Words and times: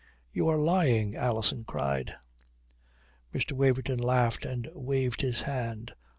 "You 0.31 0.47
are 0.47 0.57
lying," 0.57 1.15
Alison 1.15 1.63
cried. 1.63 2.15
Mr. 3.31 3.51
Waverton 3.51 3.99
laughed 3.99 4.45
and 4.45 4.67
waved 4.73 5.21
his 5.21 5.41
hand. 5.43 5.93